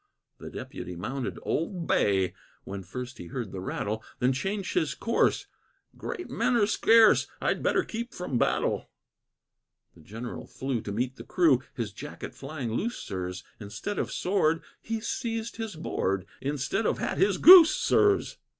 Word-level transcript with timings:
The 0.39 0.49
Deputy 0.49 0.95
mounted 0.95 1.37
"Old 1.43 1.85
Bay," 1.85 2.33
When 2.63 2.81
first 2.81 3.19
he 3.19 3.27
heard 3.27 3.51
the 3.51 3.61
rattle, 3.61 4.03
Then 4.17 4.33
changed 4.33 4.73
his 4.73 4.95
course 4.95 5.45
"Great 5.95 6.27
men 6.27 6.55
are 6.55 6.65
scarce, 6.65 7.27
I'd 7.39 7.61
better 7.61 7.83
keep 7.83 8.11
from 8.11 8.39
battle." 8.39 8.89
The 9.93 10.01
General 10.01 10.47
flew 10.47 10.81
to 10.81 10.91
meet 10.91 11.17
the 11.17 11.23
crew, 11.23 11.61
His 11.75 11.93
jacket 11.93 12.33
flying 12.33 12.71
loose, 12.71 12.97
sirs; 12.97 13.43
Instead 13.59 13.99
of 13.99 14.11
sword, 14.11 14.63
he 14.81 15.01
seized 15.01 15.57
his 15.57 15.75
board; 15.75 16.25
Instead 16.41 16.87
of 16.87 16.97
hat, 16.97 17.19
his 17.19 17.37
goose, 17.37 17.75
sirs. 17.75 18.37